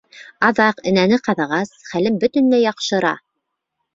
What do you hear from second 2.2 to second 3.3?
бөтөнләй яҡшыра.